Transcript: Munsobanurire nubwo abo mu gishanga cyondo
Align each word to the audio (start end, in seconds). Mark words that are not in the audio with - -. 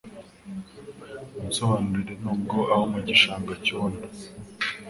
Munsobanurire 1.35 2.13
nubwo 2.23 2.57
abo 2.73 2.85
mu 2.93 2.99
gishanga 3.07 3.53
cyondo 3.65 4.05